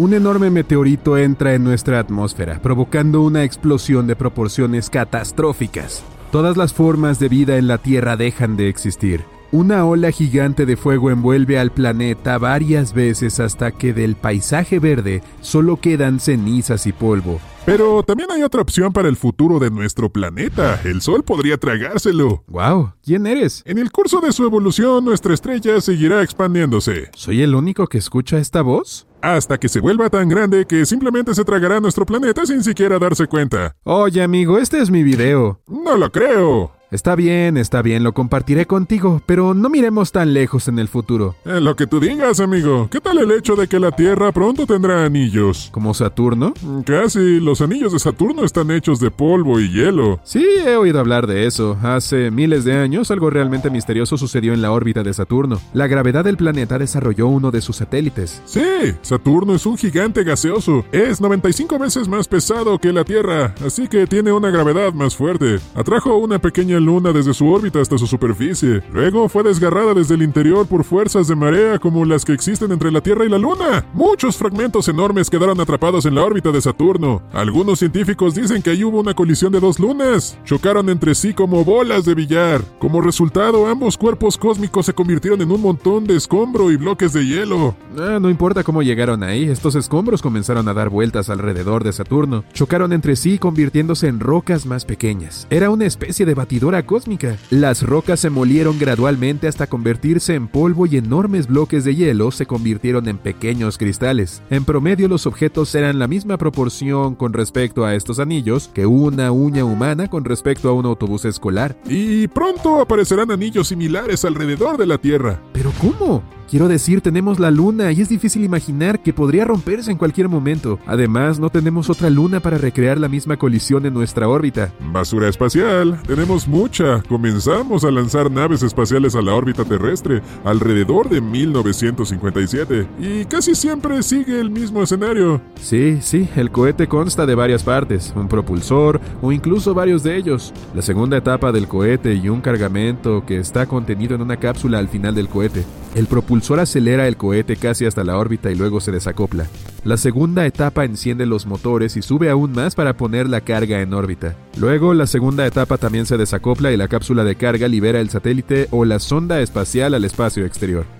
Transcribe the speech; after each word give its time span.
Un 0.00 0.14
enorme 0.14 0.48
meteorito 0.48 1.18
entra 1.18 1.52
en 1.52 1.62
nuestra 1.62 1.98
atmósfera, 1.98 2.62
provocando 2.62 3.20
una 3.20 3.44
explosión 3.44 4.06
de 4.06 4.16
proporciones 4.16 4.88
catastróficas. 4.88 6.02
Todas 6.32 6.56
las 6.56 6.72
formas 6.72 7.18
de 7.18 7.28
vida 7.28 7.58
en 7.58 7.68
la 7.68 7.76
Tierra 7.76 8.16
dejan 8.16 8.56
de 8.56 8.70
existir. 8.70 9.24
Una 9.52 9.84
ola 9.84 10.10
gigante 10.10 10.64
de 10.64 10.78
fuego 10.78 11.10
envuelve 11.10 11.58
al 11.58 11.70
planeta 11.70 12.38
varias 12.38 12.94
veces 12.94 13.40
hasta 13.40 13.72
que 13.72 13.92
del 13.92 14.16
paisaje 14.16 14.78
verde 14.78 15.22
solo 15.42 15.76
quedan 15.76 16.18
cenizas 16.18 16.86
y 16.86 16.92
polvo. 16.92 17.38
Pero 17.66 18.02
también 18.02 18.30
hay 18.30 18.42
otra 18.42 18.62
opción 18.62 18.94
para 18.94 19.08
el 19.10 19.16
futuro 19.16 19.58
de 19.58 19.70
nuestro 19.70 20.08
planeta. 20.08 20.80
El 20.82 21.02
Sol 21.02 21.24
podría 21.24 21.58
tragárselo. 21.58 22.42
¡Wow! 22.46 22.94
¿Quién 23.04 23.26
eres? 23.26 23.62
En 23.66 23.76
el 23.76 23.92
curso 23.92 24.22
de 24.22 24.32
su 24.32 24.46
evolución, 24.46 25.04
nuestra 25.04 25.34
estrella 25.34 25.78
seguirá 25.82 26.22
expandiéndose. 26.22 27.10
¿Soy 27.14 27.42
el 27.42 27.54
único 27.54 27.86
que 27.86 27.98
escucha 27.98 28.38
esta 28.38 28.62
voz? 28.62 29.06
Hasta 29.22 29.58
que 29.58 29.68
se 29.68 29.80
vuelva 29.80 30.08
tan 30.08 30.28
grande 30.28 30.66
que 30.66 30.86
simplemente 30.86 31.34
se 31.34 31.44
tragará 31.44 31.80
nuestro 31.80 32.06
planeta 32.06 32.46
sin 32.46 32.62
siquiera 32.62 32.98
darse 32.98 33.26
cuenta. 33.26 33.76
Oye, 33.84 34.22
amigo, 34.22 34.58
este 34.58 34.80
es 34.80 34.90
mi 34.90 35.02
video. 35.02 35.60
No 35.68 35.96
lo 35.96 36.10
creo. 36.10 36.79
Está 36.90 37.14
bien, 37.14 37.56
está 37.56 37.82
bien, 37.82 38.02
lo 38.02 38.14
compartiré 38.14 38.66
contigo, 38.66 39.22
pero 39.24 39.54
no 39.54 39.70
miremos 39.70 40.10
tan 40.10 40.34
lejos 40.34 40.66
en 40.66 40.80
el 40.80 40.88
futuro. 40.88 41.36
En 41.44 41.62
lo 41.62 41.76
que 41.76 41.86
tú 41.86 42.00
digas, 42.00 42.40
amigo. 42.40 42.88
¿Qué 42.90 43.00
tal 43.00 43.18
el 43.18 43.30
hecho 43.30 43.54
de 43.54 43.68
que 43.68 43.78
la 43.78 43.92
Tierra 43.92 44.32
pronto 44.32 44.66
tendrá 44.66 45.04
anillos? 45.04 45.68
¿Como 45.70 45.94
Saturno? 45.94 46.52
Casi. 46.84 47.38
Los 47.38 47.60
anillos 47.60 47.92
de 47.92 48.00
Saturno 48.00 48.44
están 48.44 48.72
hechos 48.72 48.98
de 48.98 49.12
polvo 49.12 49.60
y 49.60 49.70
hielo. 49.70 50.18
Sí, 50.24 50.44
he 50.66 50.74
oído 50.74 50.98
hablar 50.98 51.28
de 51.28 51.46
eso. 51.46 51.78
Hace 51.80 52.32
miles 52.32 52.64
de 52.64 52.74
años 52.74 53.12
algo 53.12 53.30
realmente 53.30 53.70
misterioso 53.70 54.18
sucedió 54.18 54.52
en 54.52 54.60
la 54.60 54.72
órbita 54.72 55.04
de 55.04 55.14
Saturno. 55.14 55.60
La 55.72 55.86
gravedad 55.86 56.24
del 56.24 56.36
planeta 56.36 56.76
desarrolló 56.76 57.28
uno 57.28 57.52
de 57.52 57.60
sus 57.60 57.76
satélites. 57.76 58.42
Sí, 58.46 58.60
Saturno 59.02 59.54
es 59.54 59.64
un 59.64 59.78
gigante 59.78 60.24
gaseoso. 60.24 60.84
Es 60.90 61.20
95 61.20 61.78
veces 61.78 62.08
más 62.08 62.26
pesado 62.26 62.80
que 62.80 62.92
la 62.92 63.04
Tierra, 63.04 63.54
así 63.64 63.86
que 63.86 64.08
tiene 64.08 64.32
una 64.32 64.50
gravedad 64.50 64.92
más 64.92 65.14
fuerte. 65.14 65.60
Atrajo 65.76 66.16
una 66.16 66.40
pequeña 66.40 66.79
luna 66.80 67.12
desde 67.12 67.34
su 67.34 67.48
órbita 67.48 67.80
hasta 67.80 67.98
su 67.98 68.06
superficie. 68.06 68.82
Luego 68.92 69.28
fue 69.28 69.42
desgarrada 69.42 69.94
desde 69.94 70.14
el 70.14 70.22
interior 70.22 70.66
por 70.66 70.84
fuerzas 70.84 71.28
de 71.28 71.36
marea 71.36 71.78
como 71.78 72.04
las 72.04 72.24
que 72.24 72.32
existen 72.32 72.72
entre 72.72 72.90
la 72.90 73.00
Tierra 73.00 73.24
y 73.24 73.28
la 73.28 73.38
Luna. 73.38 73.86
Muchos 73.92 74.36
fragmentos 74.36 74.88
enormes 74.88 75.30
quedaron 75.30 75.60
atrapados 75.60 76.06
en 76.06 76.14
la 76.14 76.24
órbita 76.24 76.50
de 76.50 76.60
Saturno. 76.60 77.22
Algunos 77.32 77.78
científicos 77.78 78.34
dicen 78.34 78.62
que 78.62 78.70
ahí 78.70 78.84
hubo 78.84 79.00
una 79.00 79.14
colisión 79.14 79.52
de 79.52 79.60
dos 79.60 79.78
lunas. 79.78 80.38
Chocaron 80.44 80.88
entre 80.88 81.14
sí 81.14 81.34
como 81.34 81.64
bolas 81.64 82.04
de 82.04 82.14
billar. 82.14 82.62
Como 82.78 83.00
resultado, 83.00 83.66
ambos 83.66 83.96
cuerpos 83.96 84.36
cósmicos 84.36 84.86
se 84.86 84.94
convirtieron 84.94 85.40
en 85.40 85.50
un 85.50 85.60
montón 85.60 86.04
de 86.04 86.16
escombro 86.16 86.70
y 86.70 86.76
bloques 86.76 87.12
de 87.12 87.26
hielo. 87.26 87.74
Ah, 87.98 88.18
no 88.20 88.30
importa 88.30 88.64
cómo 88.64 88.82
llegaron 88.82 89.22
ahí, 89.22 89.44
estos 89.44 89.74
escombros 89.74 90.22
comenzaron 90.22 90.68
a 90.68 90.74
dar 90.74 90.88
vueltas 90.88 91.30
alrededor 91.30 91.84
de 91.84 91.92
Saturno. 91.92 92.44
Chocaron 92.52 92.92
entre 92.92 93.16
sí 93.16 93.38
convirtiéndose 93.38 94.08
en 94.08 94.20
rocas 94.20 94.66
más 94.66 94.84
pequeñas. 94.84 95.46
Era 95.50 95.70
una 95.70 95.86
especie 95.86 96.26
de 96.26 96.34
batidora 96.34 96.69
cósmica. 96.84 97.36
Las 97.50 97.82
rocas 97.82 98.20
se 98.20 98.30
molieron 98.30 98.78
gradualmente 98.78 99.48
hasta 99.48 99.66
convertirse 99.66 100.34
en 100.34 100.48
polvo 100.48 100.86
y 100.86 100.96
enormes 100.96 101.46
bloques 101.46 101.84
de 101.84 101.94
hielo 101.94 102.30
se 102.30 102.46
convirtieron 102.46 103.08
en 103.08 103.18
pequeños 103.18 103.78
cristales. 103.78 104.42
En 104.50 104.64
promedio 104.64 105.08
los 105.08 105.26
objetos 105.26 105.74
eran 105.74 105.98
la 105.98 106.08
misma 106.08 106.38
proporción 106.38 107.14
con 107.14 107.32
respecto 107.32 107.84
a 107.84 107.94
estos 107.94 108.18
anillos 108.18 108.70
que 108.72 108.86
una 108.86 109.32
uña 109.32 109.64
humana 109.64 110.08
con 110.08 110.24
respecto 110.24 110.68
a 110.68 110.72
un 110.72 110.86
autobús 110.86 111.24
escolar. 111.24 111.76
Y 111.86 112.28
pronto 112.28 112.80
aparecerán 112.80 113.30
anillos 113.30 113.68
similares 113.68 114.24
alrededor 114.24 114.76
de 114.76 114.86
la 114.86 114.98
Tierra. 114.98 115.40
¿Pero 115.52 115.72
cómo? 115.80 116.22
Quiero 116.50 116.66
decir, 116.66 117.00
tenemos 117.00 117.38
la 117.38 117.52
luna 117.52 117.92
y 117.92 118.00
es 118.00 118.08
difícil 118.08 118.42
imaginar 118.42 118.98
que 118.98 119.12
podría 119.12 119.44
romperse 119.44 119.92
en 119.92 119.96
cualquier 119.96 120.28
momento. 120.28 120.80
Además, 120.84 121.38
no 121.38 121.48
tenemos 121.48 121.88
otra 121.88 122.10
luna 122.10 122.40
para 122.40 122.58
recrear 122.58 122.98
la 122.98 123.08
misma 123.08 123.36
colisión 123.36 123.86
en 123.86 123.94
nuestra 123.94 124.28
órbita. 124.28 124.72
Basura 124.92 125.28
espacial. 125.28 126.02
Tenemos 126.08 126.48
mucha. 126.48 127.04
Comenzamos 127.08 127.84
a 127.84 127.92
lanzar 127.92 128.32
naves 128.32 128.64
espaciales 128.64 129.14
a 129.14 129.22
la 129.22 129.32
órbita 129.32 129.64
terrestre 129.64 130.22
alrededor 130.42 131.08
de 131.08 131.20
1957 131.20 132.88
y 132.98 133.26
casi 133.26 133.54
siempre 133.54 134.02
sigue 134.02 134.40
el 134.40 134.50
mismo 134.50 134.82
escenario. 134.82 135.40
Sí, 135.54 135.98
sí, 136.02 136.28
el 136.34 136.50
cohete 136.50 136.88
consta 136.88 137.26
de 137.26 137.36
varias 137.36 137.62
partes, 137.62 138.12
un 138.16 138.26
propulsor 138.26 139.00
o 139.22 139.30
incluso 139.30 139.72
varios 139.72 140.02
de 140.02 140.16
ellos. 140.16 140.52
La 140.74 140.82
segunda 140.82 141.16
etapa 141.16 141.52
del 141.52 141.68
cohete 141.68 142.12
y 142.14 142.28
un 142.28 142.40
cargamento 142.40 143.24
que 143.24 143.38
está 143.38 143.66
contenido 143.66 144.16
en 144.16 144.22
una 144.22 144.38
cápsula 144.38 144.80
al 144.80 144.88
final 144.88 145.14
del 145.14 145.28
cohete. 145.28 145.64
El 145.94 146.06
propulsor 146.06 146.39
acelera 146.60 147.06
el 147.06 147.16
cohete 147.16 147.56
casi 147.56 147.86
hasta 147.86 148.04
la 148.04 148.16
órbita 148.16 148.50
y 148.50 148.54
luego 148.54 148.80
se 148.80 148.92
desacopla. 148.92 149.46
La 149.84 149.96
segunda 149.96 150.46
etapa 150.46 150.84
enciende 150.84 151.26
los 151.26 151.46
motores 151.46 151.96
y 151.96 152.02
sube 152.02 152.28
aún 152.30 152.52
más 152.52 152.74
para 152.74 152.96
poner 152.96 153.28
la 153.28 153.40
carga 153.40 153.80
en 153.80 153.94
órbita. 153.94 154.36
Luego, 154.58 154.94
la 154.94 155.06
segunda 155.06 155.46
etapa 155.46 155.78
también 155.78 156.06
se 156.06 156.18
desacopla 156.18 156.72
y 156.72 156.76
la 156.76 156.88
cápsula 156.88 157.24
de 157.24 157.36
carga 157.36 157.68
libera 157.68 158.00
el 158.00 158.10
satélite 158.10 158.68
o 158.70 158.84
la 158.84 158.98
sonda 158.98 159.40
espacial 159.40 159.94
al 159.94 160.04
espacio 160.04 160.44
exterior. 160.44 160.99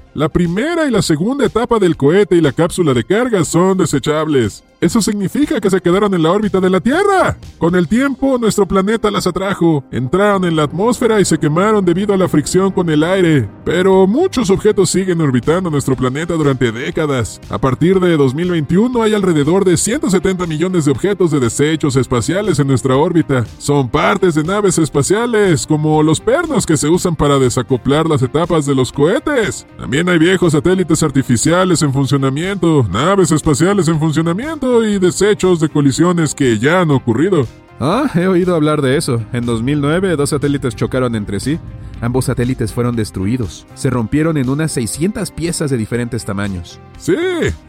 la 0.13 0.27
primera 0.27 0.85
y 0.85 0.91
la 0.91 1.01
segunda 1.01 1.45
etapa 1.45 1.79
del 1.79 1.95
cohete 1.95 2.35
y 2.35 2.41
la 2.41 2.51
cápsula 2.51 2.93
de 2.93 3.03
carga 3.03 3.45
son 3.45 3.77
desechables. 3.77 4.63
Eso 4.81 4.99
significa 4.99 5.61
que 5.61 5.69
se 5.69 5.79
quedaron 5.79 6.11
en 6.15 6.23
la 6.23 6.31
órbita 6.31 6.59
de 6.59 6.71
la 6.71 6.79
Tierra. 6.79 7.37
Con 7.59 7.75
el 7.75 7.87
tiempo, 7.87 8.39
nuestro 8.39 8.65
planeta 8.65 9.11
las 9.11 9.27
atrajo, 9.27 9.83
entraron 9.91 10.43
en 10.43 10.55
la 10.55 10.63
atmósfera 10.63 11.21
y 11.21 11.25
se 11.25 11.37
quemaron 11.37 11.85
debido 11.85 12.15
a 12.15 12.17
la 12.17 12.27
fricción 12.27 12.71
con 12.71 12.89
el 12.89 13.03
aire. 13.03 13.47
Pero 13.63 14.07
muchos 14.07 14.49
objetos 14.49 14.89
siguen 14.89 15.21
orbitando 15.21 15.69
nuestro 15.69 15.95
planeta 15.95 16.33
durante 16.33 16.71
décadas. 16.71 17.39
A 17.51 17.59
partir 17.59 17.99
de 17.99 18.17
2021 18.17 19.03
hay 19.03 19.13
alrededor 19.13 19.65
de 19.65 19.77
170 19.77 20.47
millones 20.47 20.85
de 20.85 20.91
objetos 20.91 21.29
de 21.29 21.39
desechos 21.39 21.95
espaciales 21.95 22.57
en 22.57 22.65
nuestra 22.65 22.95
órbita. 22.95 23.45
Son 23.59 23.87
partes 23.87 24.33
de 24.33 24.43
naves 24.43 24.79
espaciales, 24.79 25.67
como 25.67 26.01
los 26.01 26.19
pernos 26.19 26.65
que 26.65 26.75
se 26.75 26.89
usan 26.89 27.15
para 27.15 27.37
desacoplar 27.37 28.07
las 28.09 28.23
etapas 28.23 28.65
de 28.65 28.73
los 28.73 28.91
cohetes. 28.91 29.67
También 29.77 30.00
hay 30.09 30.19
viejos 30.19 30.53
satélites 30.53 31.03
artificiales 31.03 31.81
en 31.81 31.93
funcionamiento, 31.93 32.87
naves 32.91 33.31
espaciales 33.31 33.87
en 33.87 33.99
funcionamiento 33.99 34.83
y 34.85 34.99
desechos 34.99 35.59
de 35.59 35.69
colisiones 35.69 36.33
que 36.33 36.57
ya 36.59 36.81
han 36.81 36.91
ocurrido. 36.91 37.45
Ah, 37.79 38.09
he 38.15 38.27
oído 38.27 38.55
hablar 38.55 38.81
de 38.81 38.97
eso. 38.97 39.21
En 39.33 39.45
2009, 39.45 40.15
dos 40.15 40.29
satélites 40.29 40.75
chocaron 40.75 41.15
entre 41.15 41.39
sí. 41.39 41.59
Ambos 42.01 42.25
satélites 42.25 42.73
fueron 42.73 42.95
destruidos. 42.95 43.65
Se 43.75 43.89
rompieron 43.89 44.35
en 44.37 44.49
unas 44.49 44.71
600 44.71 45.31
piezas 45.31 45.69
de 45.69 45.77
diferentes 45.77 46.25
tamaños. 46.25 46.79
Sí, 46.97 47.15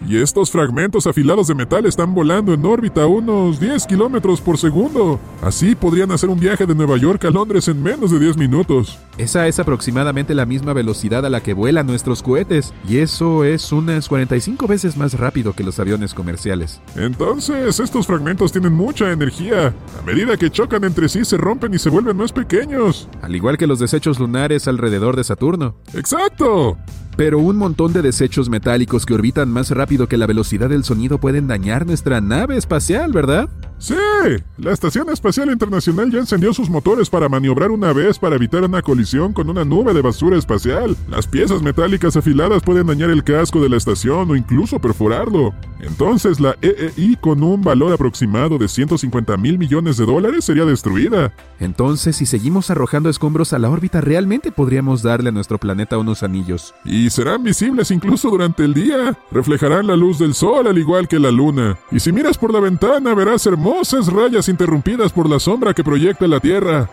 y 0.06 0.16
estos 0.16 0.50
fragmentos 0.50 1.06
afilados 1.06 1.46
de 1.46 1.54
metal 1.54 1.86
están 1.86 2.14
volando 2.14 2.52
en 2.52 2.64
órbita 2.64 3.02
a 3.02 3.06
unos 3.06 3.60
10 3.60 3.86
kilómetros 3.86 4.40
por 4.40 4.58
segundo. 4.58 5.20
Así 5.42 5.74
podrían 5.74 6.10
hacer 6.10 6.28
un 6.28 6.40
viaje 6.40 6.66
de 6.66 6.74
Nueva 6.74 6.96
York 6.96 7.24
a 7.24 7.30
Londres 7.30 7.68
en 7.68 7.82
menos 7.82 8.10
de 8.10 8.18
10 8.18 8.36
minutos. 8.36 8.98
Esa 9.18 9.46
es 9.46 9.58
aproximadamente 9.58 10.34
la 10.34 10.46
misma 10.46 10.72
velocidad 10.72 11.24
a 11.26 11.30
la 11.30 11.42
que 11.42 11.52
vuelan 11.52 11.86
nuestros 11.86 12.22
cohetes, 12.22 12.72
y 12.88 12.98
eso 12.98 13.44
es 13.44 13.70
unas 13.72 14.08
45 14.08 14.66
veces 14.66 14.96
más 14.96 15.14
rápido 15.14 15.52
que 15.52 15.64
los 15.64 15.78
aviones 15.78 16.14
comerciales. 16.14 16.80
Entonces, 16.96 17.78
estos 17.80 18.06
fragmentos 18.06 18.52
tienen 18.52 18.72
mucha 18.72 19.12
energía. 19.12 19.74
A 19.98 20.02
medida 20.06 20.36
que 20.36 20.50
chocan 20.50 20.84
entre 20.84 21.08
sí, 21.08 21.24
se 21.24 21.36
rompen 21.36 21.74
y 21.74 21.78
se 21.78 21.90
vuelven 21.90 22.16
más 22.16 22.32
pequeños. 22.32 23.08
Al 23.20 23.34
igual 23.34 23.58
que 23.58 23.66
los 23.66 23.78
desechos 23.78 24.18
lunares 24.22 24.68
alrededor 24.68 25.16
de 25.16 25.24
Saturno. 25.24 25.76
¡Exacto! 25.94 26.78
Pero 27.16 27.38
un 27.40 27.56
montón 27.56 27.92
de 27.92 28.00
desechos 28.00 28.48
metálicos 28.48 29.04
que 29.04 29.14
orbitan 29.14 29.50
más 29.50 29.70
rápido 29.70 30.08
que 30.08 30.16
la 30.16 30.26
velocidad 30.26 30.70
del 30.70 30.84
sonido 30.84 31.18
pueden 31.18 31.46
dañar 31.46 31.86
nuestra 31.86 32.20
nave 32.20 32.56
espacial, 32.56 33.12
¿verdad? 33.12 33.50
Sí, 33.82 33.96
la 34.58 34.70
Estación 34.70 35.10
Espacial 35.10 35.50
Internacional 35.50 36.08
ya 36.08 36.20
encendió 36.20 36.54
sus 36.54 36.70
motores 36.70 37.10
para 37.10 37.28
maniobrar 37.28 37.72
una 37.72 37.92
vez 37.92 38.16
para 38.16 38.36
evitar 38.36 38.62
una 38.62 38.80
colisión 38.80 39.32
con 39.32 39.50
una 39.50 39.64
nube 39.64 39.92
de 39.92 40.00
basura 40.00 40.38
espacial. 40.38 40.96
Las 41.10 41.26
piezas 41.26 41.62
metálicas 41.62 42.16
afiladas 42.16 42.62
pueden 42.62 42.86
dañar 42.86 43.10
el 43.10 43.24
casco 43.24 43.60
de 43.60 43.68
la 43.68 43.76
estación 43.78 44.30
o 44.30 44.36
incluso 44.36 44.78
perforarlo. 44.78 45.52
Entonces 45.80 46.38
la 46.38 46.56
EEI 46.62 47.16
con 47.20 47.42
un 47.42 47.60
valor 47.62 47.92
aproximado 47.92 48.56
de 48.56 48.68
150 48.68 49.36
mil 49.36 49.58
millones 49.58 49.96
de 49.96 50.06
dólares 50.06 50.44
sería 50.44 50.64
destruida. 50.64 51.34
Entonces, 51.58 52.14
si 52.16 52.26
seguimos 52.26 52.70
arrojando 52.70 53.08
escombros 53.08 53.52
a 53.52 53.58
la 53.58 53.68
órbita, 53.68 54.00
realmente 54.00 54.52
podríamos 54.52 55.02
darle 55.02 55.30
a 55.30 55.32
nuestro 55.32 55.58
planeta 55.58 55.98
unos 55.98 56.22
anillos. 56.22 56.72
Y 56.84 57.10
serán 57.10 57.42
visibles 57.42 57.90
incluso 57.90 58.30
durante 58.30 58.64
el 58.64 58.74
día. 58.74 59.18
Reflejarán 59.32 59.88
la 59.88 59.96
luz 59.96 60.20
del 60.20 60.34
sol 60.34 60.68
al 60.68 60.78
igual 60.78 61.08
que 61.08 61.18
la 61.18 61.32
luna. 61.32 61.78
Y 61.90 61.98
si 61.98 62.12
miras 62.12 62.38
por 62.38 62.52
la 62.52 62.60
ventana 62.60 63.14
verás 63.14 63.42
hermosas 63.72 64.12
rayas 64.12 64.48
interrumpidas 64.50 65.12
por 65.12 65.28
la 65.28 65.40
sombra 65.40 65.72
que 65.72 65.82
proyecta 65.82 66.28
la 66.28 66.40
Tierra. 66.40 66.90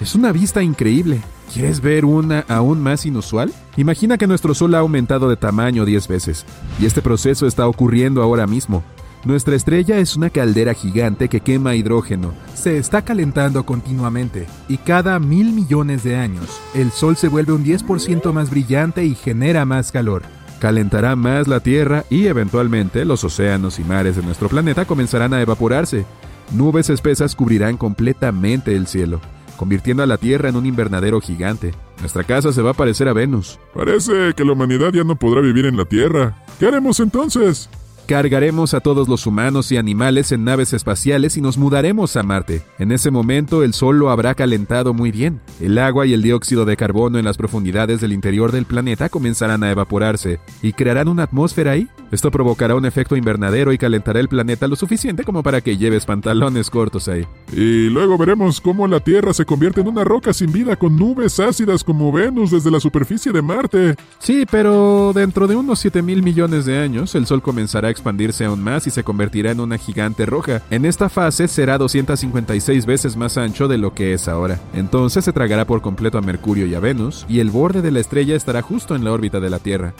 Es 0.00 0.14
una 0.14 0.32
vista 0.32 0.62
increíble. 0.62 1.20
¿Quieres 1.52 1.82
ver 1.82 2.06
una 2.06 2.46
aún 2.48 2.80
más 2.80 3.04
inusual? 3.04 3.52
Imagina 3.76 4.16
que 4.16 4.26
nuestro 4.26 4.54
Sol 4.54 4.74
ha 4.74 4.78
aumentado 4.78 5.28
de 5.28 5.36
tamaño 5.36 5.84
10 5.84 6.08
veces, 6.08 6.46
y 6.80 6.86
este 6.86 7.02
proceso 7.02 7.46
está 7.46 7.68
ocurriendo 7.68 8.22
ahora 8.22 8.46
mismo. 8.46 8.82
Nuestra 9.24 9.54
estrella 9.54 9.98
es 9.98 10.16
una 10.16 10.30
caldera 10.30 10.72
gigante 10.72 11.28
que 11.28 11.40
quema 11.40 11.74
hidrógeno. 11.74 12.32
Se 12.54 12.78
está 12.78 13.02
calentando 13.02 13.66
continuamente, 13.66 14.46
y 14.68 14.78
cada 14.78 15.18
mil 15.18 15.52
millones 15.52 16.02
de 16.02 16.16
años, 16.16 16.48
el 16.72 16.92
Sol 16.92 17.16
se 17.16 17.28
vuelve 17.28 17.52
un 17.52 17.62
10% 17.62 18.32
más 18.32 18.48
brillante 18.48 19.04
y 19.04 19.14
genera 19.14 19.66
más 19.66 19.92
calor. 19.92 20.22
Calentará 20.62 21.14
más 21.14 21.48
la 21.48 21.58
Tierra 21.58 22.04
y 22.08 22.28
eventualmente 22.28 23.04
los 23.04 23.24
océanos 23.24 23.80
y 23.80 23.84
mares 23.84 24.14
de 24.14 24.22
nuestro 24.22 24.48
planeta 24.48 24.84
comenzarán 24.84 25.34
a 25.34 25.42
evaporarse. 25.42 26.06
Nubes 26.50 26.90
espesas 26.90 27.34
cubrirán 27.34 27.76
completamente 27.76 28.74
el 28.76 28.86
cielo 28.86 29.20
convirtiendo 29.62 30.02
a 30.02 30.06
la 30.06 30.16
Tierra 30.16 30.48
en 30.48 30.56
un 30.56 30.66
invernadero 30.66 31.20
gigante. 31.20 31.72
Nuestra 32.00 32.24
casa 32.24 32.52
se 32.52 32.62
va 32.62 32.70
a 32.70 32.74
parecer 32.74 33.06
a 33.06 33.12
Venus. 33.12 33.60
Parece 33.72 34.34
que 34.34 34.44
la 34.44 34.54
humanidad 34.54 34.92
ya 34.92 35.04
no 35.04 35.14
podrá 35.14 35.40
vivir 35.40 35.66
en 35.66 35.76
la 35.76 35.84
Tierra. 35.84 36.36
¿Qué 36.58 36.66
haremos 36.66 36.98
entonces? 36.98 37.70
Cargaremos 38.08 38.74
a 38.74 38.80
todos 38.80 39.08
los 39.08 39.24
humanos 39.24 39.70
y 39.70 39.76
animales 39.76 40.32
en 40.32 40.42
naves 40.42 40.72
espaciales 40.72 41.36
y 41.36 41.40
nos 41.40 41.58
mudaremos 41.58 42.16
a 42.16 42.24
Marte. 42.24 42.62
En 42.80 42.90
ese 42.90 43.12
momento 43.12 43.62
el 43.62 43.72
Sol 43.72 43.98
lo 43.98 44.10
habrá 44.10 44.34
calentado 44.34 44.92
muy 44.92 45.12
bien. 45.12 45.40
El 45.60 45.78
agua 45.78 46.06
y 46.06 46.12
el 46.12 46.22
dióxido 46.22 46.64
de 46.64 46.76
carbono 46.76 47.20
en 47.20 47.24
las 47.24 47.36
profundidades 47.36 48.00
del 48.00 48.12
interior 48.12 48.50
del 48.50 48.64
planeta 48.64 49.08
comenzarán 49.08 49.62
a 49.62 49.70
evaporarse 49.70 50.40
y 50.60 50.72
crearán 50.72 51.06
una 51.06 51.22
atmósfera 51.22 51.70
ahí. 51.70 51.88
Esto 52.12 52.30
provocará 52.30 52.76
un 52.76 52.84
efecto 52.84 53.16
invernadero 53.16 53.72
y 53.72 53.78
calentará 53.78 54.20
el 54.20 54.28
planeta 54.28 54.68
lo 54.68 54.76
suficiente 54.76 55.24
como 55.24 55.42
para 55.42 55.62
que 55.62 55.78
lleves 55.78 56.04
pantalones 56.04 56.68
cortos 56.68 57.08
ahí. 57.08 57.26
Y 57.52 57.88
luego 57.88 58.18
veremos 58.18 58.60
cómo 58.60 58.86
la 58.86 59.00
Tierra 59.00 59.32
se 59.32 59.46
convierte 59.46 59.80
en 59.80 59.88
una 59.88 60.04
roca 60.04 60.34
sin 60.34 60.52
vida 60.52 60.76
con 60.76 60.94
nubes 60.94 61.40
ácidas 61.40 61.82
como 61.82 62.12
Venus 62.12 62.50
desde 62.50 62.70
la 62.70 62.80
superficie 62.80 63.32
de 63.32 63.40
Marte. 63.40 63.96
Sí, 64.18 64.44
pero 64.50 65.12
dentro 65.14 65.46
de 65.46 65.56
unos 65.56 65.78
7 65.78 66.02
mil 66.02 66.22
millones 66.22 66.66
de 66.66 66.76
años 66.76 67.14
el 67.14 67.24
Sol 67.24 67.40
comenzará 67.40 67.88
a 67.88 67.90
expandirse 67.90 68.44
aún 68.44 68.62
más 68.62 68.86
y 68.86 68.90
se 68.90 69.04
convertirá 69.04 69.50
en 69.50 69.60
una 69.60 69.78
gigante 69.78 70.26
roja. 70.26 70.60
En 70.70 70.84
esta 70.84 71.08
fase 71.08 71.48
será 71.48 71.78
256 71.78 72.84
veces 72.84 73.16
más 73.16 73.38
ancho 73.38 73.68
de 73.68 73.78
lo 73.78 73.94
que 73.94 74.12
es 74.12 74.28
ahora. 74.28 74.60
Entonces 74.74 75.24
se 75.24 75.32
tragará 75.32 75.66
por 75.66 75.80
completo 75.80 76.18
a 76.18 76.20
Mercurio 76.20 76.66
y 76.66 76.74
a 76.74 76.80
Venus, 76.80 77.24
y 77.26 77.40
el 77.40 77.50
borde 77.50 77.80
de 77.80 77.90
la 77.90 78.00
estrella 78.00 78.36
estará 78.36 78.60
justo 78.60 78.94
en 78.94 79.02
la 79.02 79.12
órbita 79.12 79.40
de 79.40 79.48
la 79.48 79.60
Tierra. 79.60 79.94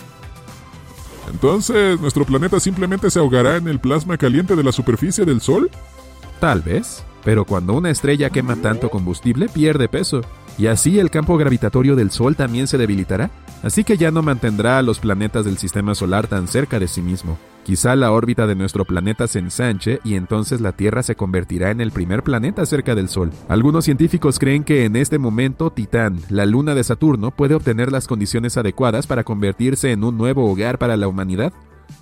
Entonces, 1.30 2.00
¿nuestro 2.00 2.24
planeta 2.24 2.60
simplemente 2.60 3.10
se 3.10 3.18
ahogará 3.18 3.56
en 3.56 3.68
el 3.68 3.78
plasma 3.78 4.16
caliente 4.16 4.56
de 4.56 4.64
la 4.64 4.72
superficie 4.72 5.24
del 5.24 5.40
Sol? 5.40 5.70
Tal 6.40 6.60
vez, 6.62 7.04
pero 7.24 7.44
cuando 7.44 7.74
una 7.74 7.90
estrella 7.90 8.30
quema 8.30 8.56
tanto 8.56 8.90
combustible 8.90 9.48
pierde 9.48 9.88
peso, 9.88 10.22
y 10.58 10.66
así 10.66 10.98
el 10.98 11.10
campo 11.10 11.36
gravitatorio 11.36 11.96
del 11.96 12.10
Sol 12.10 12.36
también 12.36 12.66
se 12.66 12.78
debilitará, 12.78 13.30
así 13.62 13.84
que 13.84 13.96
ya 13.96 14.10
no 14.10 14.22
mantendrá 14.22 14.78
a 14.78 14.82
los 14.82 14.98
planetas 14.98 15.44
del 15.44 15.58
sistema 15.58 15.94
solar 15.94 16.26
tan 16.26 16.48
cerca 16.48 16.78
de 16.78 16.88
sí 16.88 17.00
mismo. 17.00 17.38
Quizá 17.64 17.94
la 17.94 18.10
órbita 18.10 18.48
de 18.48 18.56
nuestro 18.56 18.84
planeta 18.84 19.28
se 19.28 19.38
ensanche 19.38 20.00
y 20.02 20.16
entonces 20.16 20.60
la 20.60 20.72
Tierra 20.72 21.02
se 21.04 21.14
convertirá 21.14 21.70
en 21.70 21.80
el 21.80 21.92
primer 21.92 22.24
planeta 22.24 22.66
cerca 22.66 22.96
del 22.96 23.08
Sol. 23.08 23.30
Algunos 23.48 23.84
científicos 23.84 24.38
creen 24.40 24.64
que 24.64 24.84
en 24.84 24.96
este 24.96 25.18
momento 25.18 25.70
Titán, 25.70 26.18
la 26.28 26.44
luna 26.44 26.74
de 26.74 26.82
Saturno, 26.82 27.30
puede 27.30 27.54
obtener 27.54 27.92
las 27.92 28.08
condiciones 28.08 28.56
adecuadas 28.56 29.06
para 29.06 29.22
convertirse 29.22 29.92
en 29.92 30.02
un 30.02 30.18
nuevo 30.18 30.50
hogar 30.50 30.78
para 30.78 30.96
la 30.96 31.06
humanidad. 31.06 31.52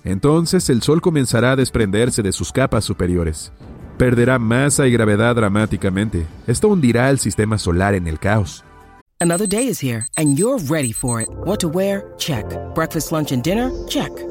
Entonces 0.03 0.67
el 0.69 0.81
Sol 0.81 0.99
comenzará 0.99 1.51
a 1.51 1.55
desprenderse 1.55 2.23
de 2.23 2.31
sus 2.31 2.51
capas 2.51 2.83
superiores. 2.83 3.51
Perderá 3.97 4.39
masa 4.39 4.87
y 4.87 4.91
gravedad 4.91 5.35
dramáticamente. 5.35 6.25
Esto 6.47 6.69
hundirá 6.69 7.07
al 7.07 7.19
sistema 7.19 7.59
solar 7.59 7.93
en 7.93 8.07
el 8.07 8.17
caos. 8.17 8.63
Another 9.19 9.47
day 9.47 9.67
is 9.67 9.79
here 9.79 10.07
and 10.17 10.39
you're 10.39 10.57
ready 10.67 10.91
for 10.91 11.21
it. 11.21 11.29
What 11.45 11.59
to 11.59 11.67
wear? 11.67 12.03
Check. 12.17 12.45
Breakfast, 12.73 13.11
lunch, 13.11 13.31
and 13.31 13.43
dinner? 13.43 13.69
Check. 13.87 14.30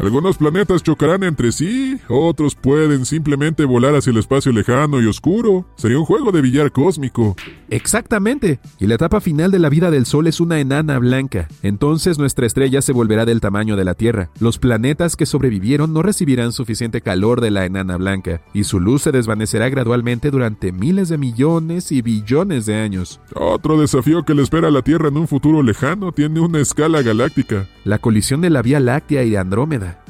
Algunos 0.00 0.36
planetas 0.36 0.84
chocarán 0.84 1.24
entre 1.24 1.50
sí, 1.50 1.98
otros 2.08 2.54
pueden 2.54 3.04
simplemente 3.04 3.64
volar 3.64 3.96
hacia 3.96 4.12
el 4.12 4.18
espacio 4.18 4.52
lejano 4.52 5.02
y 5.02 5.06
oscuro. 5.06 5.66
Sería 5.76 5.98
un 5.98 6.04
juego 6.04 6.30
de 6.30 6.40
billar 6.40 6.70
cósmico. 6.70 7.34
Exactamente. 7.68 8.60
Y 8.78 8.86
la 8.86 8.94
etapa 8.94 9.20
final 9.20 9.50
de 9.50 9.58
la 9.58 9.68
vida 9.68 9.90
del 9.90 10.06
Sol 10.06 10.28
es 10.28 10.38
una 10.38 10.60
enana 10.60 11.00
blanca. 11.00 11.48
Entonces 11.62 12.16
nuestra 12.16 12.46
estrella 12.46 12.80
se 12.80 12.92
volverá 12.92 13.24
del 13.24 13.40
tamaño 13.40 13.74
de 13.74 13.84
la 13.84 13.94
Tierra. 13.94 14.30
Los 14.38 14.58
planetas 14.58 15.16
que 15.16 15.26
sobrevivieron 15.26 15.92
no 15.92 16.02
recibirán 16.02 16.52
suficiente 16.52 17.00
calor 17.00 17.40
de 17.40 17.50
la 17.50 17.64
enana 17.64 17.96
blanca, 17.96 18.40
y 18.54 18.64
su 18.64 18.78
luz 18.78 19.02
se 19.02 19.10
desvanecerá 19.12 19.68
gradualmente 19.68 20.30
durante 20.30 20.70
miles 20.70 21.08
de 21.08 21.18
millones 21.18 21.90
y 21.90 22.02
billones 22.02 22.66
de 22.66 22.76
años. 22.76 23.20
Otro 23.34 23.80
desafío 23.80 24.24
que 24.24 24.34
le 24.34 24.42
espera 24.42 24.68
a 24.68 24.70
la 24.70 24.82
Tierra 24.82 25.08
en 25.08 25.16
un 25.16 25.26
futuro 25.26 25.62
lejano 25.62 26.12
tiene 26.12 26.38
una 26.38 26.60
escala 26.60 27.02
galáctica. 27.02 27.66
La 27.84 27.98
colisión 27.98 28.40
de 28.40 28.50
la 28.50 28.62
Vía 28.62 28.78
Láctea 28.78 29.24
y 29.24 29.30
de 29.30 29.38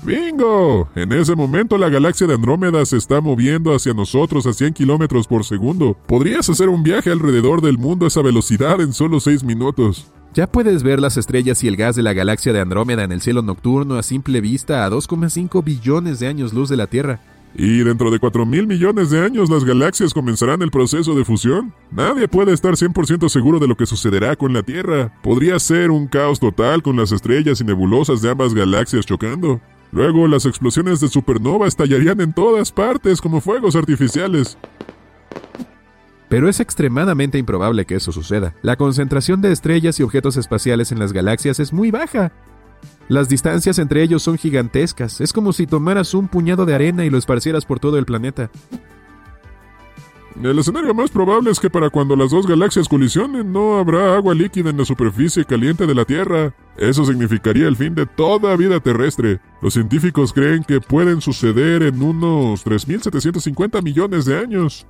¡Bingo! 0.02 0.88
En 0.94 1.12
ese 1.12 1.34
momento 1.34 1.76
la 1.78 1.88
galaxia 1.88 2.26
de 2.26 2.34
Andrómeda 2.34 2.84
se 2.86 2.96
está 2.96 3.20
moviendo 3.20 3.74
hacia 3.74 3.94
nosotros 3.94 4.46
a 4.46 4.52
100 4.52 4.74
kilómetros 4.74 5.26
por 5.26 5.44
segundo. 5.44 5.96
Podrías 6.06 6.48
hacer 6.48 6.68
un 6.68 6.82
viaje 6.82 7.10
alrededor 7.10 7.60
del 7.60 7.78
mundo 7.78 8.04
a 8.04 8.08
esa 8.08 8.22
velocidad 8.22 8.80
en 8.80 8.92
solo 8.92 9.20
6 9.20 9.44
minutos. 9.44 10.10
Ya 10.34 10.46
puedes 10.46 10.82
ver 10.82 11.00
las 11.00 11.16
estrellas 11.16 11.64
y 11.64 11.68
el 11.68 11.76
gas 11.76 11.96
de 11.96 12.02
la 12.02 12.12
galaxia 12.12 12.52
de 12.52 12.60
Andrómeda 12.60 13.02
en 13.02 13.12
el 13.12 13.20
cielo 13.20 13.42
nocturno 13.42 13.96
a 13.96 14.02
simple 14.02 14.40
vista 14.40 14.84
a 14.84 14.90
2,5 14.90 15.64
billones 15.64 16.20
de 16.20 16.28
años 16.28 16.52
luz 16.52 16.68
de 16.68 16.76
la 16.76 16.86
Tierra. 16.86 17.20
Y 17.54 17.78
dentro 17.78 18.10
de 18.10 18.18
4 18.18 18.46
mil 18.46 18.66
millones 18.66 19.10
de 19.10 19.20
años 19.24 19.50
las 19.50 19.64
galaxias 19.64 20.14
comenzarán 20.14 20.62
el 20.62 20.70
proceso 20.70 21.14
de 21.14 21.24
fusión. 21.24 21.72
Nadie 21.90 22.28
puede 22.28 22.52
estar 22.52 22.74
100% 22.74 23.28
seguro 23.28 23.58
de 23.58 23.66
lo 23.66 23.76
que 23.76 23.86
sucederá 23.86 24.36
con 24.36 24.52
la 24.52 24.62
Tierra. 24.62 25.12
Podría 25.22 25.58
ser 25.58 25.90
un 25.90 26.06
caos 26.06 26.40
total 26.40 26.82
con 26.82 26.96
las 26.96 27.12
estrellas 27.12 27.60
y 27.60 27.64
nebulosas 27.64 28.22
de 28.22 28.30
ambas 28.30 28.54
galaxias 28.54 29.06
chocando. 29.06 29.60
Luego 29.90 30.28
las 30.28 30.44
explosiones 30.44 31.00
de 31.00 31.08
supernova 31.08 31.66
estallarían 31.66 32.20
en 32.20 32.32
todas 32.32 32.70
partes 32.70 33.20
como 33.20 33.40
fuegos 33.40 33.74
artificiales. 33.74 34.58
Pero 36.28 36.48
es 36.48 36.60
extremadamente 36.60 37.38
improbable 37.38 37.86
que 37.86 37.94
eso 37.94 38.12
suceda. 38.12 38.54
La 38.60 38.76
concentración 38.76 39.40
de 39.40 39.50
estrellas 39.50 39.98
y 39.98 40.02
objetos 40.02 40.36
espaciales 40.36 40.92
en 40.92 40.98
las 40.98 41.14
galaxias 41.14 41.58
es 41.58 41.72
muy 41.72 41.90
baja. 41.90 42.32
Las 43.08 43.28
distancias 43.28 43.78
entre 43.78 44.02
ellos 44.02 44.22
son 44.22 44.36
gigantescas. 44.36 45.20
Es 45.20 45.32
como 45.32 45.52
si 45.52 45.66
tomaras 45.66 46.12
un 46.14 46.28
puñado 46.28 46.66
de 46.66 46.74
arena 46.74 47.04
y 47.04 47.10
lo 47.10 47.18
esparcieras 47.18 47.64
por 47.64 47.80
todo 47.80 47.98
el 47.98 48.04
planeta. 48.04 48.50
El 50.42 50.56
escenario 50.56 50.94
más 50.94 51.10
probable 51.10 51.50
es 51.50 51.58
que 51.58 51.68
para 51.68 51.90
cuando 51.90 52.14
las 52.14 52.30
dos 52.30 52.46
galaxias 52.46 52.88
colisionen 52.88 53.52
no 53.52 53.78
habrá 53.78 54.14
agua 54.14 54.34
líquida 54.34 54.70
en 54.70 54.76
la 54.76 54.84
superficie 54.84 55.44
caliente 55.44 55.84
de 55.84 55.94
la 55.96 56.04
Tierra. 56.04 56.54
Eso 56.76 57.04
significaría 57.04 57.66
el 57.66 57.74
fin 57.74 57.96
de 57.96 58.06
toda 58.06 58.54
vida 58.54 58.78
terrestre. 58.78 59.40
Los 59.60 59.74
científicos 59.74 60.32
creen 60.32 60.62
que 60.62 60.80
pueden 60.80 61.20
suceder 61.20 61.82
en 61.82 62.00
unos 62.00 62.64
3.750 62.64 63.82
millones 63.82 64.26
de 64.26 64.38
años. 64.38 64.86